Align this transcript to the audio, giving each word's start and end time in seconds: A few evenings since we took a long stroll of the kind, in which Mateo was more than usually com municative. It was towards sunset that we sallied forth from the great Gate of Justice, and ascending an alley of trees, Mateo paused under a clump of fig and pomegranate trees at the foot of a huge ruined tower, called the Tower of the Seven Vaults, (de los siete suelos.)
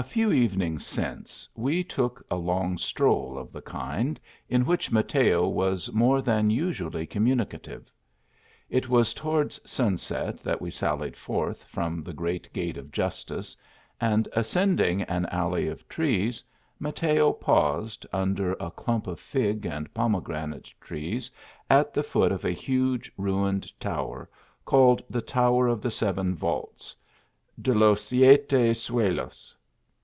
A 0.00 0.04
few 0.04 0.30
evenings 0.30 0.86
since 0.86 1.48
we 1.56 1.82
took 1.82 2.24
a 2.30 2.36
long 2.36 2.78
stroll 2.78 3.36
of 3.36 3.50
the 3.50 3.60
kind, 3.60 4.20
in 4.48 4.64
which 4.64 4.92
Mateo 4.92 5.48
was 5.48 5.92
more 5.92 6.22
than 6.22 6.50
usually 6.50 7.04
com 7.04 7.26
municative. 7.26 7.86
It 8.70 8.88
was 8.88 9.12
towards 9.12 9.58
sunset 9.68 10.38
that 10.44 10.62
we 10.62 10.70
sallied 10.70 11.16
forth 11.16 11.64
from 11.64 12.04
the 12.04 12.12
great 12.12 12.48
Gate 12.52 12.76
of 12.76 12.92
Justice, 12.92 13.56
and 14.00 14.28
ascending 14.34 15.02
an 15.02 15.26
alley 15.32 15.66
of 15.66 15.88
trees, 15.88 16.44
Mateo 16.78 17.32
paused 17.32 18.06
under 18.12 18.52
a 18.60 18.70
clump 18.70 19.08
of 19.08 19.18
fig 19.18 19.66
and 19.66 19.92
pomegranate 19.94 20.72
trees 20.80 21.28
at 21.68 21.92
the 21.92 22.04
foot 22.04 22.30
of 22.30 22.44
a 22.44 22.52
huge 22.52 23.10
ruined 23.16 23.72
tower, 23.80 24.30
called 24.64 25.02
the 25.10 25.22
Tower 25.22 25.66
of 25.66 25.82
the 25.82 25.90
Seven 25.90 26.36
Vaults, 26.36 26.94
(de 27.60 27.74
los 27.74 28.00
siete 28.00 28.70
suelos.) 28.76 29.56